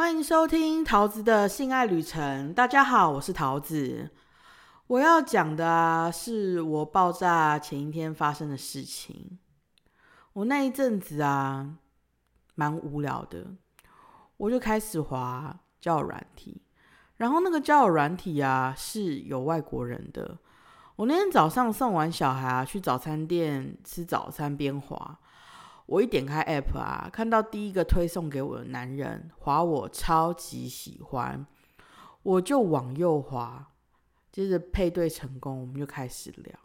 [0.00, 2.54] 欢迎收听桃子的性爱旅程。
[2.54, 4.08] 大家好，我是桃子。
[4.86, 9.38] 我要讲的啊，是我爆炸前一天发生的事情。
[10.32, 11.76] 我那一阵子啊，
[12.54, 13.48] 蛮无聊的，
[14.38, 16.62] 我就开始滑交友软体。
[17.18, 20.38] 然后那个交友软体啊，是有外国人的。
[20.96, 25.18] 我那天早上送完小孩啊，去早餐店吃早餐边滑。
[25.90, 31.44] 我一点开 app 啊，看到第一个推送给我的男人，滑我超级喜欢，
[32.22, 33.72] 我就往右滑，
[34.30, 36.56] 接着配对成功，我们就开始聊。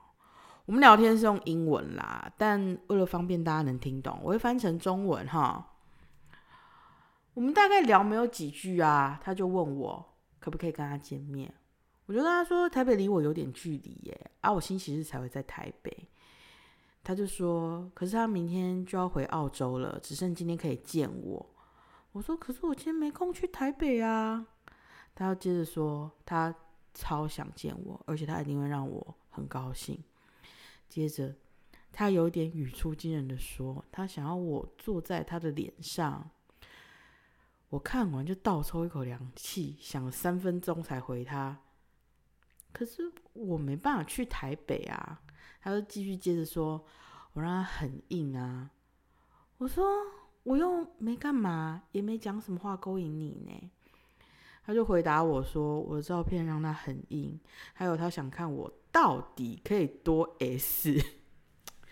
[0.66, 5.74] 我们聊天是用英文啦，但为了方便大家能听懂，我会翻成中文哈。
[7.34, 11.52] 我们大概聊没有几句啊，他就问我可不可以跟他见面，
[12.06, 16.08] 我就跟他说台北离我有点距离耶，啊，我星期日才会在台北。
[17.06, 21.50] 他就说：“可是他明天就要回澳洲了，只剩今天可以见我。”
[22.14, 24.44] 我说：“可是我今天没空去台北啊。”
[25.14, 26.54] 他要接着说：“他
[26.96, 30.04] 超想见我，而且他一定会让我很高兴。”
[30.90, 31.36] 接着
[31.92, 36.28] 他有点语出惊人的说：“他想要我坐在他的脸上。”
[37.70, 41.60] 我看完就倒抽一口凉气，想了三分钟才回他
[42.74, 45.22] ：“可是我没办法去台北啊。”
[45.66, 46.86] 他就继续接着说
[47.34, 48.70] ：“我让他很硬啊。”
[49.58, 49.84] 我说
[50.46, 53.72] ：“我又没干嘛，也没讲什么话勾引你呢。”
[54.64, 57.40] 他就回答我说：“我的照片让他很硬，
[57.74, 60.94] 还有他想看我到底可以多 S。”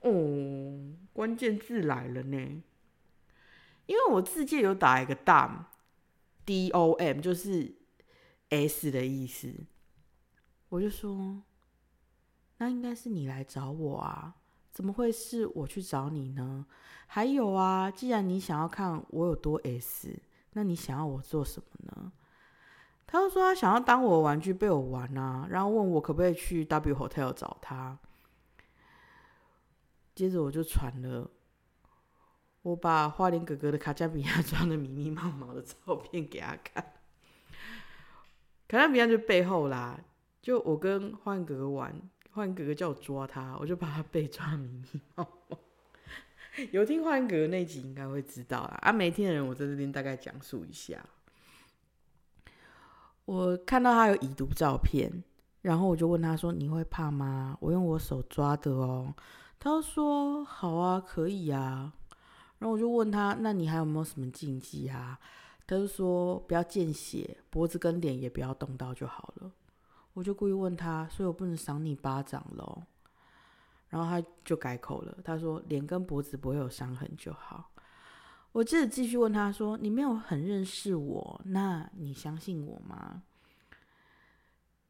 [0.00, 2.62] 哦，关键字来了呢，
[3.86, 7.76] 因为我字界有打一个 dom，d o m 就是
[8.50, 9.54] S 的意思，
[10.68, 11.42] 我就说。
[12.62, 14.36] 那应该是你来找我啊？
[14.70, 16.64] 怎么会是我去找你呢？
[17.08, 20.16] 还有啊，既然你想要看我有多 S，
[20.52, 22.12] 那你想要我做什么呢？
[23.04, 27.98] 他又说他想要当我的玩具被我玩啊，然后问我可不可以去 W Hotel 找他。
[30.14, 31.28] 接着我就传了
[32.62, 36.92] 我把花莲哥哥的卡加比亚 装的密密麻麻的照片给他看。
[38.68, 39.98] 卡加比亚就背后啦，
[40.40, 42.00] 就我跟花莲哥哥玩。
[42.32, 45.00] 幻哥哥叫我抓他，我就把他被抓迷迷。
[46.70, 51.04] 有听幻哥哥那集应该会知道啦，啊，没听的人我在这边大概讲述一下。
[53.24, 55.22] 我看到他有已读照片，
[55.62, 57.56] 然后我就问他说：“你会怕吗？
[57.60, 59.14] 我用我手抓的哦。”
[59.58, 61.94] 他说：“好啊，可以啊。”
[62.58, 65.18] 然后我就问他：“那你还有没有什么禁忌啊？”
[65.66, 69.52] 他就说：“不要见血，脖子跟脸也不要动到就好了。”
[70.14, 72.82] 我就故意问他，所以我不能赏你巴掌喽。
[73.88, 77.70] 然后他就改口了，他说脸跟脖子不会有伤痕就好。
[78.52, 83.22] 我接着继续问他说：“你没有很认识我，那你相信我吗？”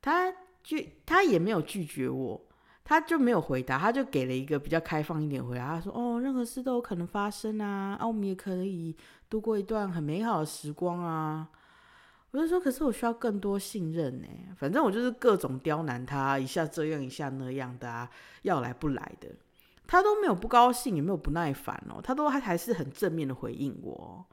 [0.03, 2.41] 他就他也没有拒绝我，
[2.83, 5.67] 他就没有回答，他就给了一个比较开放一点回答。
[5.67, 8.97] 他说：“哦，任何事都有可能发生啊，啊，我们也可以
[9.31, 11.49] 度过一段很美好的时光啊。”
[12.33, 14.27] 我就说，可是我需要更多信任呢。
[14.57, 18.11] 反正我就是各种刁难他，一下这样一下那样的啊，
[18.41, 19.29] 要来不来的，
[19.87, 24.27] 他都没有不高兴，也没有不耐烦哦，他都还还是很正面的回应我。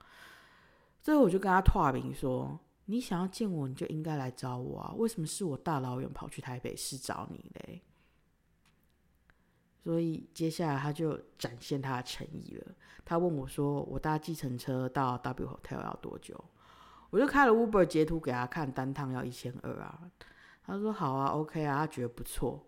[1.02, 7.82] 最后我就跟他拓明说：“你想要见我，你就应该来找我啊，为什么是我大老远跑去台北市找你嘞？”
[9.84, 12.76] 所以接下来他就展现他的诚意了。
[13.04, 16.42] 他问我说：“我搭计程车到 W Hotel 要多久？”
[17.10, 20.00] 我就开了 Uber 截图给他看，单趟要一千二啊。
[20.66, 22.68] 他说好啊，OK 啊，他觉得不错，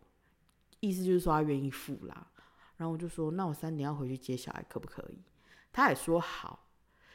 [0.80, 2.28] 意思就是说他愿意付啦。
[2.78, 5.20] 然后我就说，那我三点要回去接小孩，可不可以？
[5.72, 6.68] 他也说好，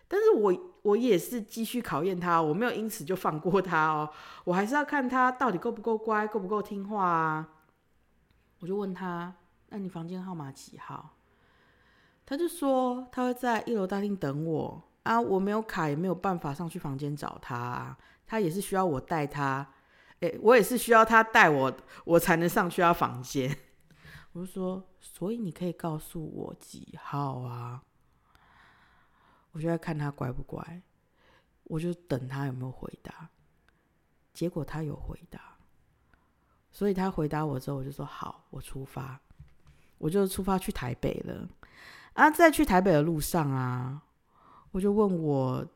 [0.07, 4.09] 但是我我也是继续考验他，我没有因此就放过他哦，
[4.45, 7.49] 我还是要看他到底够不够乖，够不够听话啊。
[8.61, 9.35] 我就问他，
[9.71, 11.17] 那你房间号码几号？
[12.25, 14.83] 他就说他会在一楼大厅等我。
[15.07, 17.97] 啊，我没有卡，也没有办法上去房间找他。
[18.27, 19.65] 他也是需要我带他，
[20.19, 21.73] 诶，我也是需要他带我，
[22.05, 23.57] 我才能上去他房间。
[24.33, 27.83] 我就说，所以你可以告诉我几号啊？
[29.53, 30.83] 我就在看他乖不乖，
[31.63, 33.31] 我就等他有没有回答。
[34.35, 35.57] 结果他有回答，
[36.73, 39.21] 所以他回答我之后，我就说好，我出发，
[39.99, 41.49] 我就出发去台北了。
[42.15, 44.03] 啊，在去台北的路上啊。
[44.77, 45.67] 我就问我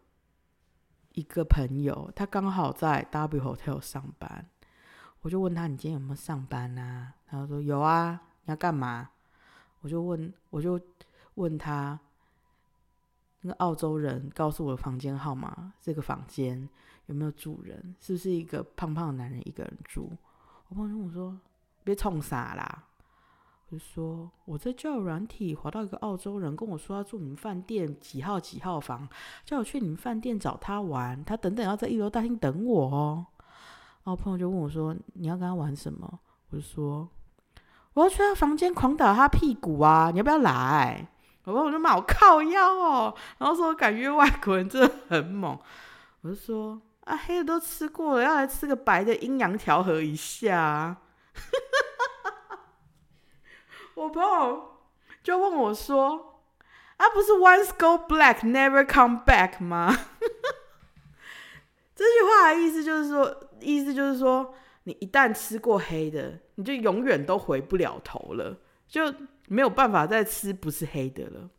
[1.14, 4.46] 一个朋友，他刚好在 W Hotel 上班，
[5.22, 9.08] 我就问他：“你今天有没有上班啊？”他说：“有啊。”你要干嘛？
[9.80, 10.78] 我就问，我就
[11.36, 11.98] 问他
[13.40, 16.68] ：“那个澳洲人告诉我的房间号码，这个房间
[17.06, 17.96] 有没有住人？
[18.00, 20.10] 是不是一个胖胖的男人一个人住？
[20.68, 21.40] 我朋友跟我说
[21.84, 22.84] ：“别冲傻啦！”
[23.70, 29.08] 就说：“我在叫软体滑到一个澳洲人，跟我说要住你们饭店几号几号房，
[29.44, 33.26] 叫我去你们饭店找他玩，他等等要在一楼大厅等我哦。”
[34.02, 36.18] 然后朋友就问我说：“你要跟他玩什么？”
[36.50, 37.08] 我就说
[37.94, 40.10] ：“我要去他房间狂打他屁股啊！
[40.10, 41.06] 你要不要来？”
[41.44, 45.56] 我朋友就骂我靠腰哦，然后说我敢约外国人真的很猛。
[46.22, 50.96] 我就说：“啊，黑的都吃过了，要来吃个白的，阴阳调和一下。”
[53.94, 54.78] 我朋友
[55.22, 56.42] 就问我说
[56.96, 59.94] ：“啊，不是 Once go black, never come back 吗？”
[61.94, 64.54] 这句话的意思就是说，意思就是说，
[64.84, 68.58] 你一旦吃过黑的，你就永远都回不了头了，
[68.88, 69.14] 就
[69.48, 71.50] 没有办法再吃不是黑的了。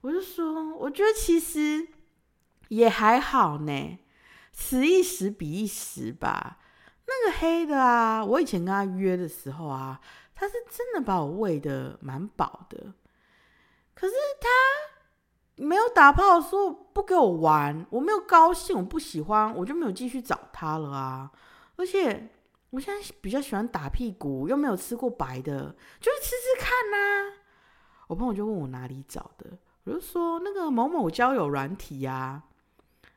[0.00, 1.88] 我就说，我觉得其实
[2.68, 3.98] 也还好呢，
[4.52, 6.58] 此一时彼一时吧。
[7.06, 10.00] 那个黑的啊，我以前跟他约的时候啊，
[10.34, 12.92] 他是真的把我喂的蛮饱的，
[13.94, 21.30] 可是他没有打炮，说不给我玩，我没有高兴，我不喜欢，我就没有继续找他了啊。
[21.76, 22.28] 而且
[22.70, 27.32] 我现在比较喜欢打屁股，又没有吃过白的，就是吃吃看呐。
[28.08, 32.42] 我朋友就问我哪里找的，我就说那个某某交友软体呀。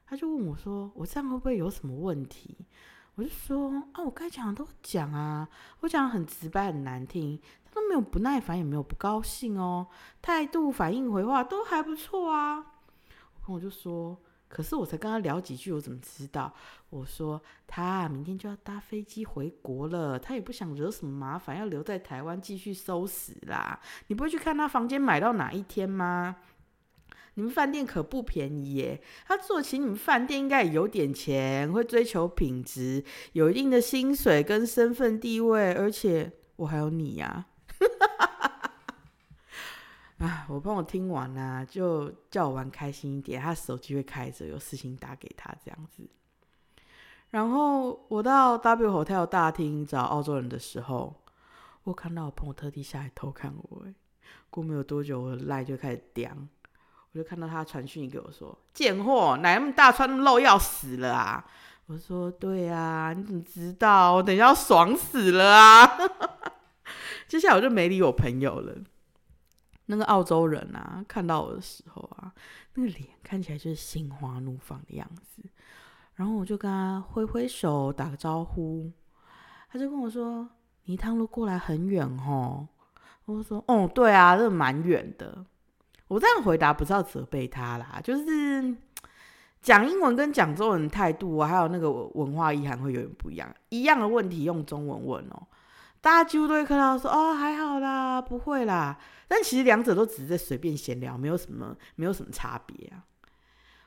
[0.05, 2.57] 他就问我说，我这样会不会有什么问题？
[3.19, 5.45] 我就说啊，我该讲的都讲啊，
[5.81, 9.87] 我讲的很直白很难听，他都没有不耐烦，也没有不高兴哦，
[10.21, 12.59] 态度反应回话都还不错啊。
[12.59, 14.17] 我朋友就说，
[14.47, 16.53] 可是我才跟他聊几句，我怎么知道？
[16.89, 23.77] 我说他明天就要搭飞机回国了，他也不想惹什么麻烦，要留在台湾继续收拾啦。
[24.07, 26.37] 你不会去看他房间买到哪一天吗？
[27.35, 33.03] 你们饭店可不便宜耶，他做起你们饭店应该也有点钱，会追求品质，
[33.33, 37.45] 有一定的薪水跟身份地位，而且我还有你呀！
[40.19, 46.09] 啊，我朋友听完啦，就叫我玩开心一点，他手机会开着，有事情打给他这样子。
[47.29, 51.23] 然后我到 W Hotel 大厅找澳洲人的时候，
[51.83, 53.85] 我看到我朋友特地下来偷看我，
[54.49, 56.35] 过没有多久，我的赖就开始掉。
[57.11, 61.43] 我就看到他传讯给我说：“贱货，奶那么大，穿那么露，要死了啊！”
[61.87, 64.13] 我说：“对啊，你怎么知道？
[64.13, 65.97] 我等一下要爽死了啊！”
[67.27, 68.75] 接下来我就没理我朋友了。
[69.87, 72.31] 那个澳洲人啊，看到我的时候啊，
[72.75, 75.41] 那个脸看起来就是心花怒放的样子。
[76.13, 78.91] 然后我就跟他挥挥手，打个招呼。
[79.71, 80.47] 他就跟我说
[80.85, 82.67] ：“你一路过来很远哦。”
[83.25, 85.43] 我说：“哦，对啊，这蛮远的。”
[86.09, 88.75] 我这样回答不是要责备他啦，就是
[89.61, 93.55] 讲英文跟讲中文态度啊，还有那个文化意涵会有点不一样。
[93.69, 95.47] 一样的问题用中文问哦，
[96.01, 98.97] 大家几乎都会看到说哦还好啦，不会啦。
[99.27, 103.05] 但其实两者都只是在随便闲聊，没有什么没有什么差别啊。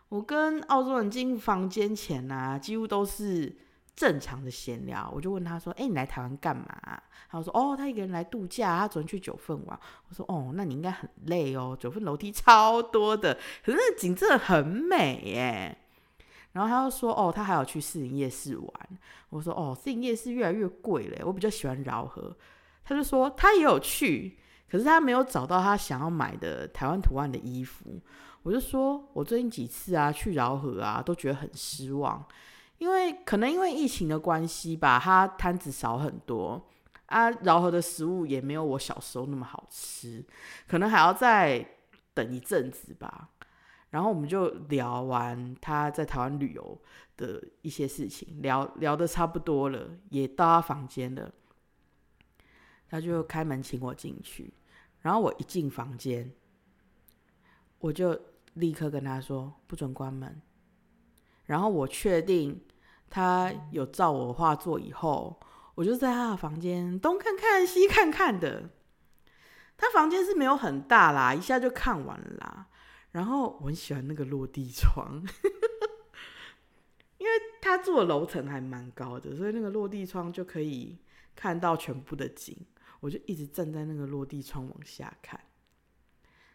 [0.08, 3.56] 我跟澳洲人进房间前啊，几乎都是。
[3.94, 6.66] 正常的闲聊，我就问他说：“哎，你来台湾干嘛？”
[7.30, 9.78] 他说：“哦，他一个人来度假，他昨天去九份玩。”
[10.08, 15.78] 我说：“哦，那你应该很累哦，九份楼梯超多的，可是景真的很美耶。”
[16.52, 18.70] 然后他又说：“哦，他还要去四营夜市玩。”
[19.30, 22.36] 我说：“哦，四营夜市越来越贵了，我比较喜欢饶河。”
[22.84, 28.00] 他就说他也有去，可是他没有找到他想要买的台湾图案的衣服。
[28.42, 32.22] 我就说：“我最近几次啊去饶河啊，都觉得很失望。”
[32.82, 36.68] 因为可能因为疫情的关系吧，它摊子少很多
[37.06, 40.26] 啊，饶河的食物也没有我小时候那么好吃，
[40.66, 41.64] 可能还要再
[42.12, 43.30] 等一阵子吧。
[43.90, 46.76] 然后我们就聊完他在台湾旅游
[47.16, 51.32] 的一些事情，聊聊的差不多了，也到他房间了，
[52.88, 54.52] 他就开门请我进去。
[55.02, 56.32] 然后我一进房间，
[57.78, 58.18] 我就
[58.54, 60.42] 立刻跟他说不准关门。
[61.44, 62.60] 然后我确定。
[63.14, 65.38] 他有照我画作以后，
[65.74, 68.70] 我就在他的房间东看看西看看的。
[69.76, 72.68] 他房间是没有很大啦，一下就看完啦。
[73.10, 75.22] 然后我很喜欢那个落地窗，
[77.18, 80.96] 因为他住的楼层还蛮高的，所以那个落地窗就可以
[81.36, 82.56] 看到全部的景。
[83.00, 85.38] 我就一直站在那个落地窗往下看。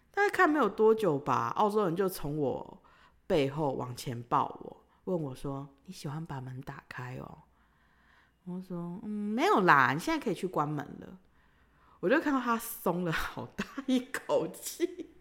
[0.09, 2.81] 大概看没有多久吧，澳洲人就从我
[3.27, 4.86] 背后往前抱我。
[5.07, 7.43] 问我说：“你喜欢把门打开哦？”
[8.43, 11.17] 我说：“嗯，没有啦，你现在可以去关门了。”
[12.01, 15.15] 我就看到他松了好大一口气，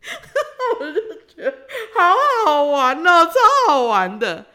[0.78, 4.46] 我就觉得好好玩哦，超好玩的。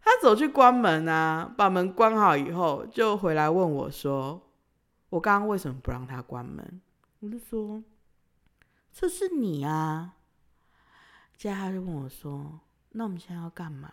[0.00, 4.48] 他走去关门啊，把门关好以后，就回来问我说
[5.10, 6.80] ：“我刚刚为什么不让他关门？”
[7.20, 7.82] 我就说
[8.94, 10.14] ：“这是你啊。”
[11.36, 12.60] 接着他就问我说
[12.92, 13.92] ：“那我们现在要干嘛？”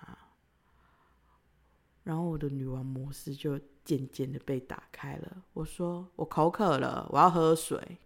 [2.04, 5.44] 然后我的女王模式就渐渐的被打开了。
[5.54, 7.98] 我说：“我口渴了，我要喝水。”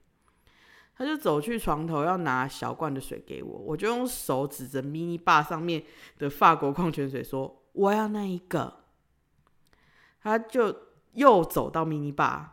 [0.95, 5.83] 他就走去床头要拿小罐的水给我，我就用手指着 mini bar 上面
[6.17, 8.83] 的法国矿泉水说：“我要那一个。”
[10.21, 10.75] 他就
[11.13, 12.49] 又走到 mini bar，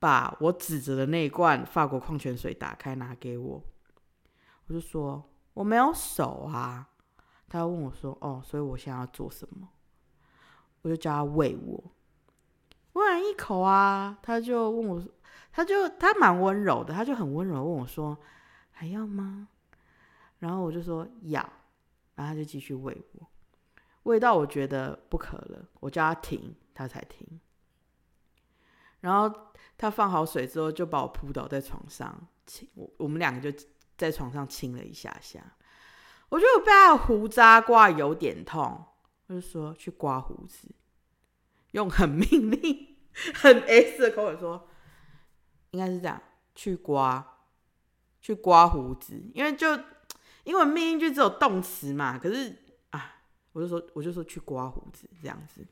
[0.00, 3.64] 把我指着的那一罐法国矿泉水打开拿给我。
[4.66, 6.90] 我就说：“我没有手啊。”
[7.48, 9.68] 他问我说：“哦，所以我现在要做什么？”
[10.82, 11.84] 我就叫他喂我，
[12.92, 15.02] 喂完一口啊，他就问我。
[15.52, 18.18] 他就他蛮温柔的，他就很温柔问我说
[18.70, 19.48] ：“还要吗？”
[20.38, 21.40] 然后我就说要，
[22.14, 23.26] 然后他就继续喂我，
[24.02, 27.40] 喂到我觉得不渴了，我叫他停，他才停。
[29.00, 29.34] 然后
[29.78, 35.56] 他放好水之后，就把我扑倒在床上亲我，我们两个就在床上亲了一下下。
[36.28, 38.84] 我觉得我被他的胡渣刮有点痛，
[39.26, 40.68] 我就说去刮胡子，
[41.72, 42.96] 用很命令、
[43.34, 44.68] 很 S 的口吻说。
[45.72, 46.22] 应该是这样，
[46.54, 47.22] 去刮，
[48.22, 49.78] 去刮胡子，因为就
[50.44, 52.56] 因为命令句只有动词嘛，可是
[52.90, 53.16] 啊，
[53.52, 55.66] 我就说我就说去刮胡子这样子，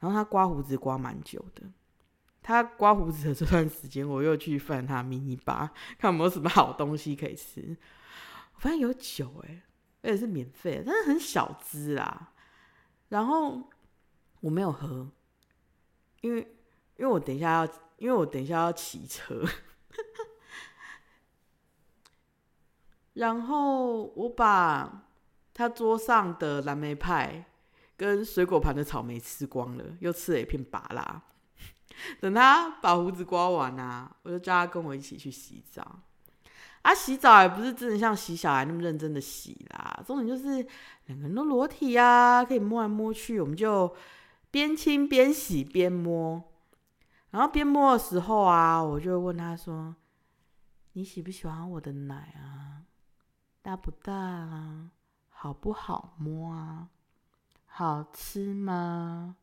[0.00, 1.62] 然后他刮胡子刮蛮久的，
[2.42, 7.76] 他刮胡子的这段时间，我又去翻他迷你吧，看有没有什么好东西可以吃，
[8.56, 9.62] 我发现有酒哎，
[10.02, 12.32] 而且是免费，但是很小资啦，
[13.10, 13.70] 然后
[14.40, 15.08] 我没有喝，
[16.20, 16.40] 因为
[16.96, 17.86] 因为我等一下要。
[17.98, 19.42] 因为我等一下要骑车，
[23.14, 25.06] 然后我把
[25.54, 27.46] 他桌上的蓝莓派
[27.96, 31.22] 跟水果盘的草莓吃光了，又吃了一片芭拉。
[32.20, 36.02] 等他把胡子刮完啊，我就叫他跟我一起去洗澡。
[36.86, 40.64] 啊，洗澡也不是真的像洗小孩那么认真的洗啦，重点就是
[41.06, 43.92] 两个人都裸体啊，可以摸来摸去，我们就
[44.52, 46.40] 边亲边洗边摸。
[47.30, 49.96] 然后边摸的时候啊，我就问他说
[50.94, 52.86] ：“你喜不喜欢我的奶啊？
[53.62, 54.90] 大不大啊？
[55.28, 56.86] 好不好摸啊？
[57.66, 59.34] 好吃吗？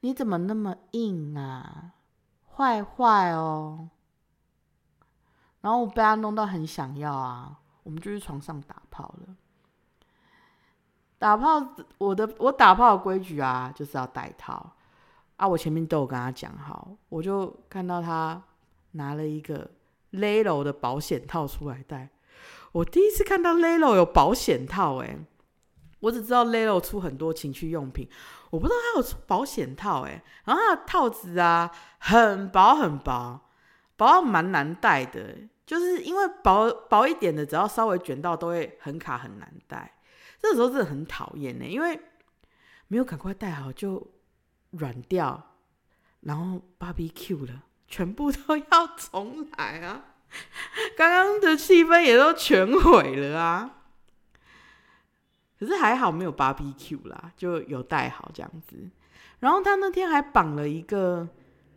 [0.00, 1.92] 你怎么那么硬啊？
[2.56, 3.90] 坏坏哦！”
[5.62, 9.34] 然后我被他弄到很想要啊，我们就去床上打炮了。
[11.18, 14.72] 打炮，我的我打炮的规矩啊，就是要戴套。
[15.36, 15.48] 啊！
[15.48, 18.40] 我前面都有跟他讲好，我就看到他
[18.92, 19.68] 拿了一个
[20.12, 22.10] Lelo 的保险套出来戴。
[22.70, 25.18] 我第一次看到 Lelo 有保险套，哎，
[25.98, 28.08] 我只知道 Lelo 出很多情趣用品，
[28.50, 30.22] 我不知道他有保险套，哎。
[30.44, 33.40] 然后它的套子啊，很薄很薄，
[33.96, 39.98] 薄到蛮难戴的，就是因为薄薄一点的，只要稍微卷到都会很卡，很难戴。
[40.40, 42.00] 这时候真的很讨厌呢，因为
[42.88, 44.10] 没有赶快戴好就。
[44.72, 45.58] 软掉，
[46.20, 50.02] 然后 b 比 Q b 了，全部都要重来啊！
[50.96, 53.82] 刚刚的气氛也都全毁了啊！
[55.60, 58.88] 可是还好没有 b 比 Q b 啦，就有戴好这样子。
[59.40, 61.28] 然后他那天还绑了一个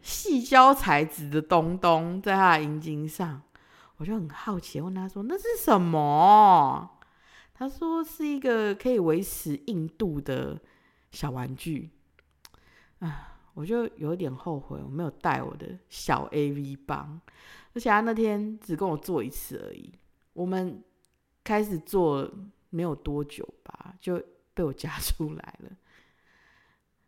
[0.02, 3.42] 细胶材质的东东在他的阴茎上，
[3.98, 7.00] 我就很好奇问他说：“那是什么？”
[7.54, 10.60] 他说：“是一个可以维持硬度的
[11.12, 11.92] 小玩具。”
[13.00, 17.22] 啊，我就有点后悔，我没有带我的小 A V 棒，
[17.74, 19.94] 而且他那天只跟我做一次而已。
[20.34, 20.84] 我们
[21.44, 22.30] 开始做
[22.70, 24.22] 没有多久吧，就
[24.54, 25.70] 被我夹出来了。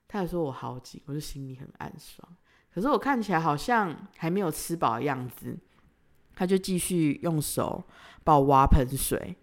[0.08, 2.26] 他还说我好紧，我就心里很暗爽。
[2.74, 5.58] 可是我看起来好像还没有吃饱的样子，
[6.38, 7.84] 他就继续用手
[8.24, 9.36] 帮我挖喷水，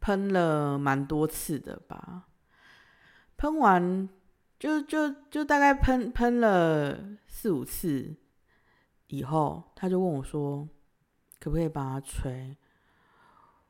[0.00, 2.28] 喷了蛮多次的吧，
[3.36, 4.08] 喷完。
[4.58, 8.14] 就就就大概喷喷了四五次
[9.08, 10.68] 以后，他就问我说
[11.40, 12.56] ：“可不可以帮他吹？”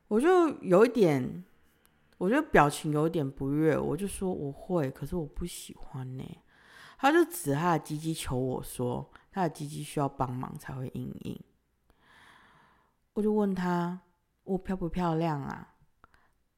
[0.07, 1.43] 我就有一点，
[2.19, 6.23] 我就表情有点不悦，我就说：“我会，可是我不喜欢呢。”
[6.99, 11.39] 他就指他的鸡鸡求我说：“他的鸡鸡需要帮忙才会硬硬。”
[13.13, 13.99] 我就问他
[14.43, 15.75] ：“我漂不漂亮啊？”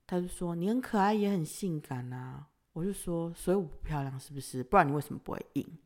[0.08, 4.64] 他就说：“你很可爱，也很性感啊。”我就说，所以我不漂亮是不是？
[4.64, 5.78] 不然你为什么不会硬？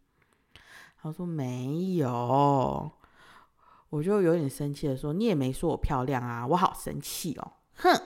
[1.01, 2.91] 他说没有，
[3.89, 8.01] 我就有点生气的说：“你也没说我漂亮啊，我好生气哦！”哼，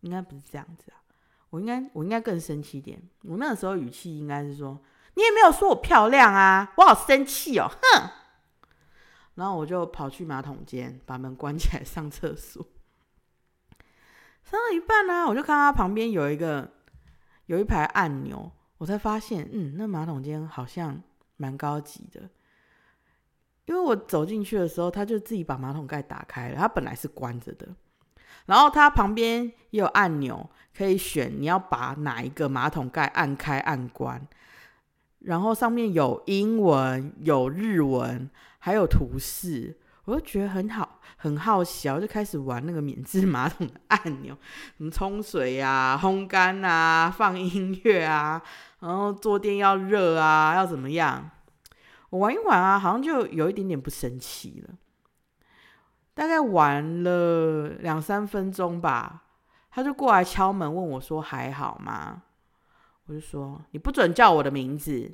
[0.00, 1.02] 应该不是这样子啊，
[1.50, 3.02] 我应该我应该更生气一点。
[3.24, 4.80] 我那个时候语气应该是说
[5.14, 8.10] ：“你也没有说我漂亮啊，我好生气哦！”哼，
[9.38, 12.66] 然后我就跑去马桶间，把门关起来上厕所。
[14.42, 16.68] 上到一半呢，我就看到旁边有一个
[17.46, 21.00] 有一排按钮，我才发现，嗯，那马桶间好像
[21.36, 22.28] 蛮高级的。
[23.66, 27.68] 因为我走进去的时候，他就自己把马桶盖打开了，它本来是关着的。
[28.46, 34.26] 然后它旁边也有按钮可以选，你要把哪一个马桶盖按开按关。
[35.20, 44.36] 然后上面有英文、有日文，还有图示，我就觉得很好，很好奇，我就开始玩那个免治马桶的按钮，
[44.76, 48.40] 什么冲水啊、烘干啊、放音乐啊，
[48.80, 51.30] 然后坐垫要热啊，要怎么样？
[52.10, 54.74] 我玩一玩啊，好像就有一点点不生气了。
[56.14, 59.24] 大概玩了两三分钟吧，
[59.70, 62.22] 他就过来敲门问我说：“还好吗？”
[63.08, 65.10] 我就说：“你不准叫我的名字。”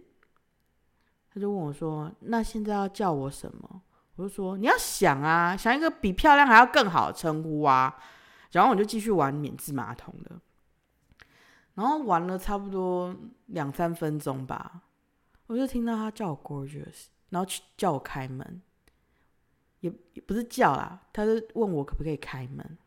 [1.33, 3.83] 他就问我说：“那现在要叫我什么？”
[4.17, 7.97] 我就说：“你要想啊，想一个比漂亮还要更好的称呼啊。”
[8.51, 10.41] 然后我就继续玩免治马桶了。
[11.75, 13.15] 然后玩了差不多
[13.47, 14.83] 两三分钟吧。
[15.47, 18.63] 我就听到他叫我 gorgeous，然后去叫我开门，
[19.81, 22.79] 也也不是叫啦，他是问我可不可以开门。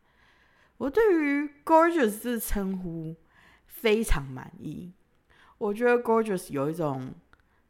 [0.78, 3.14] 我对于 gorgeous 这称呼
[3.66, 4.92] 非常满意，
[5.58, 7.12] 我觉得 gorgeous 有一种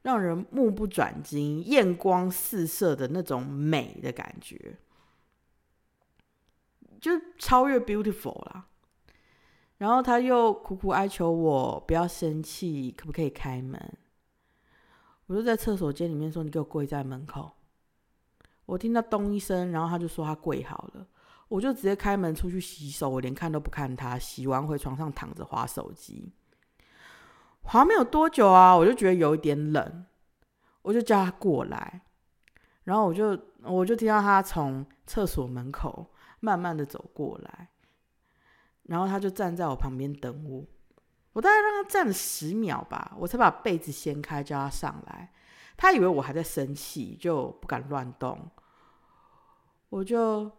[0.02, 4.78] 让人目不转睛、艳光四射的那种美的感觉，
[7.00, 8.66] 就超越 beautiful 啦。
[9.78, 13.80] 然后他又苦苦哀求我不要生气，可不可以开门？
[15.26, 17.52] 我就在厕所间里面说：“你给我跪在门口。”
[18.66, 21.06] 我听到咚一声，然后他就说他跪好了，
[21.48, 24.18] 我就直接开门出去洗手，我连看都不看他。
[24.18, 26.32] 洗完回床上躺着划手机，
[27.68, 30.06] 好像没有多久啊，我就觉得有一点冷，
[30.82, 32.00] 我就叫他过来，
[32.84, 36.06] 然后我就我就听到他从厕所门口
[36.40, 37.68] 慢慢的走过来，
[38.84, 40.64] 然后他就站在我旁边等我。
[41.34, 45.30] 我大概让他站了十秒吧，我才把被子掀开叫他上来。
[45.76, 48.50] 他以为我还在生气，就不敢乱动。
[49.90, 50.50] 我就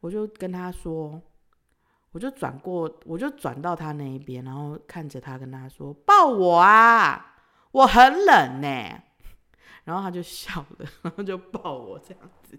[0.00, 1.20] 我就跟他说，
[2.12, 7.36] 我就转过，我就转到他那一边，然后看着他跟他说：“抱我啊，
[7.72, 8.68] 我很冷呢。
[9.84, 12.58] ”然后他就笑了，然后就抱我这样子。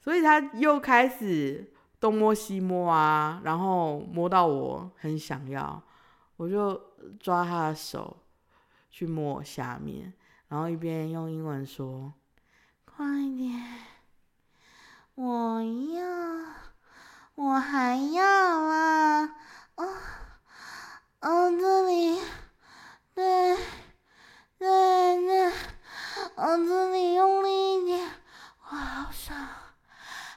[0.00, 1.72] 所以他又开始。
[2.00, 5.82] 东摸西摸啊，然后摸到我很想要，
[6.36, 6.80] 我就
[7.18, 8.18] 抓他的手
[8.88, 10.14] 去摸我下面，
[10.46, 12.14] 然后一边用英文说
[12.86, 13.04] ：“快
[13.36, 13.80] 点，
[15.16, 16.67] 我要，
[17.40, 19.22] 我还要啊，
[19.76, 19.96] 哦，
[21.20, 22.20] 哦这里，
[23.14, 23.56] 对，
[24.58, 25.46] 对对，
[26.34, 28.10] 哦这里用力一点，
[28.58, 29.38] 我好爽，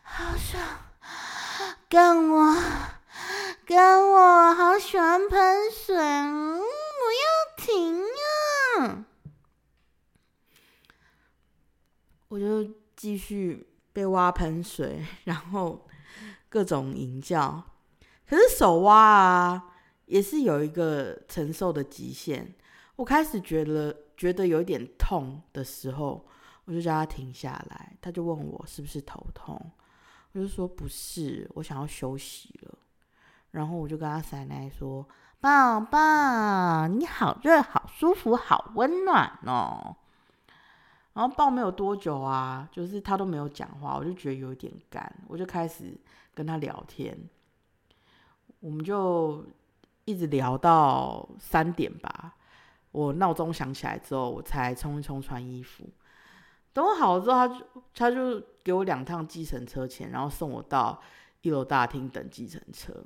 [0.03, 0.61] 好爽。”
[1.89, 2.55] 干我，
[3.65, 7.25] 干我，好喜欢喷水，不要
[7.57, 7.99] 停
[8.77, 9.05] 啊！
[12.27, 12.63] 我就
[12.95, 15.87] 继续被挖喷水，然后
[16.51, 17.63] 各种营教。
[18.27, 19.73] 可是手挖啊，
[20.05, 22.53] 也是有一个承受的极限。
[22.97, 26.27] 我开始觉得觉得有点痛的时候，
[26.65, 27.95] 我就叫他停下来。
[28.01, 29.71] 他就问我是不是头痛。
[30.33, 32.77] 我就说不是，我想要休息了。
[33.51, 35.07] 然后我就跟他奶奶说
[35.39, 39.95] ：“宝宝，你好热，好舒服，好温暖哦。”
[41.13, 45.99] 然后抱没有多久啊，就是他都没有讲话，我就觉得有点干，我就开始
[46.33, 47.17] 跟他聊天。
[48.61, 49.45] 我们就
[50.05, 52.35] 一直聊到三点吧。
[52.91, 55.89] 我闹钟响起来之后，我才冲一冲穿衣服。
[56.71, 61.01] 等我好了之后，他就他就给我两趟计程车钱，然后送我到
[61.41, 63.03] 一楼大厅等计程车。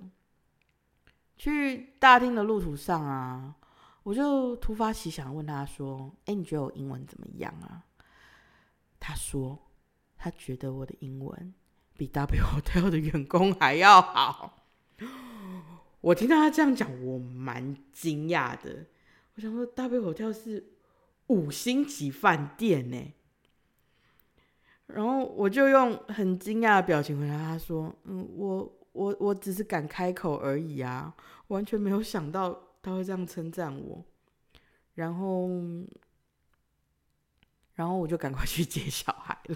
[1.38, 3.56] 去大厅的路途上啊，
[4.04, 7.84] 我就突发奇想问他说：“哎，你觉得我英文怎么样啊？”
[9.08, 9.60] 他说
[10.18, 11.54] ：“他觉得我的英文
[11.96, 14.66] 比 W Hotel 的员工还要好。”
[16.02, 18.88] 我听到他这样讲，我蛮惊讶的。
[19.36, 20.72] 我想说，W Hotel 是
[21.28, 23.14] 五星级饭店呢。
[24.88, 31.16] 然后我就用很惊讶的表情回答他说：“嗯，我我我只是敢开口而已啊，
[31.50, 34.04] 完全没有想到他会这样称赞我。”
[34.96, 35.48] 然后，
[37.76, 39.56] 然后我就赶快去接小孩了。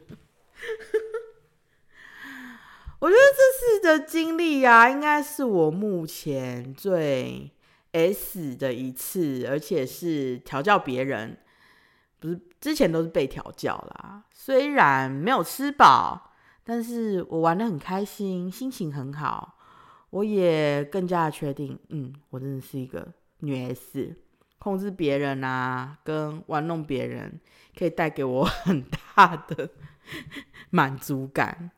[2.99, 7.49] 我觉得这次的经历啊，应该是我目前最
[7.93, 11.37] S 的一次，而且是调教别人，
[12.19, 14.25] 不是之前都是被调教啦。
[14.33, 16.33] 虽然没有吃饱，
[16.65, 19.55] 但是我玩的很开心，心情很好。
[20.09, 24.13] 我也更加的确定，嗯，我真的是一个女 S，
[24.59, 27.39] 控制别人啊，跟玩弄别人，
[27.77, 28.83] 可以带给我很
[29.15, 29.69] 大的
[30.69, 31.71] 满足感。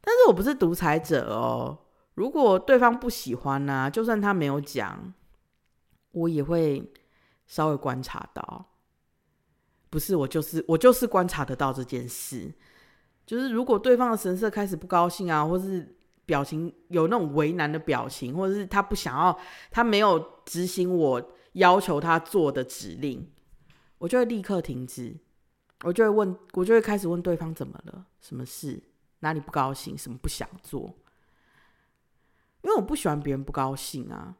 [0.00, 1.78] 但是我不是独裁者哦。
[2.14, 5.14] 如果对方不喜欢呢，就算他没有讲，
[6.10, 6.92] 我也会
[7.46, 8.66] 稍微观察到。
[9.88, 12.52] 不是我就是我就是观察得到这件事。
[13.24, 19.38] 就是如果对方的神色开始不高兴啊，或是表情有那种为难的表情，或者是他不想要，
[19.70, 23.30] 他没有执行我要求他做的指令，
[23.98, 25.16] 我就会立刻停止。
[25.84, 28.80] 我就会问，我就会开始问对方怎么了，什么事。
[29.20, 29.98] 哪里不高兴？
[29.98, 30.96] 什么不想做？
[32.62, 34.36] 因为我不喜欢别人不高兴啊。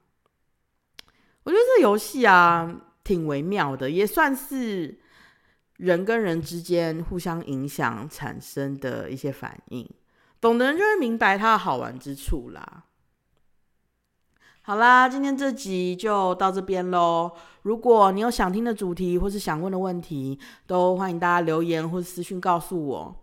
[1.42, 5.00] 我觉得这游戏啊挺微妙的，也算是
[5.78, 9.88] 人跟人之间互相影响产生的一些反应。
[10.40, 12.84] 懂的人就会明白它的好玩之处啦。
[14.64, 17.32] 好啦，今天这集就到这边喽。
[17.62, 23.16] 如果你有想听的主题或是想问的问题，都欢迎大家留言或者私讯告诉我。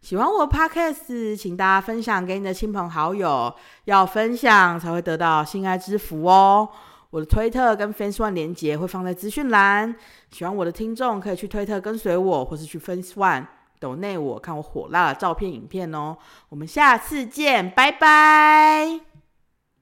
[0.00, 6.66] 喜欢我的 podcast，请大家分享给你的亲朋好友，要分享才会得到心爱之福哦。
[7.10, 9.94] 我的推特跟 Fans One 连接会放在资讯栏，
[10.30, 13.46] 喜欢我的听众可以去推特跟随我，或是去 Fans One
[13.78, 16.16] 抖内我看我火辣的照片影片哦。
[16.48, 19.07] 我们下次见，拜拜。